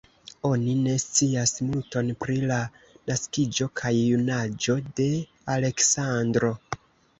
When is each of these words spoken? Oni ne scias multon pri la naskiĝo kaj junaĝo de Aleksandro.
Oni 0.47 0.71
ne 0.85 0.93
scias 1.03 1.53
multon 1.65 2.09
pri 2.23 2.39
la 2.53 2.57
naskiĝo 3.11 3.69
kaj 3.83 3.93
junaĝo 3.99 4.79
de 5.03 5.09
Aleksandro. 5.59 6.55